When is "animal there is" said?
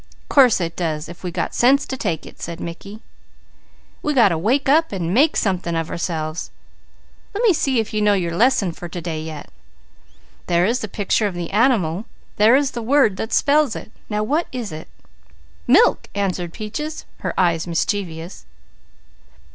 11.51-12.71